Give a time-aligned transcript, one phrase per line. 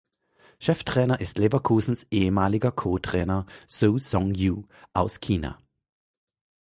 [0.57, 5.59] Cheftrainer ist Leverkusens ehemaliger Co-Trainer Zhou Zhong Yu aus China.